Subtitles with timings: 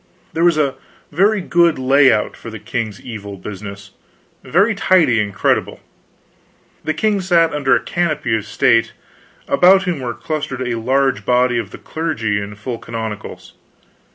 [0.33, 0.73] There was a
[1.11, 3.91] very good lay out for the king's evil business
[4.43, 5.79] very tidy and creditable.
[6.83, 8.93] The king sat under a canopy of state;
[9.47, 13.53] about him were clustered a large body of the clergy in full canonicals.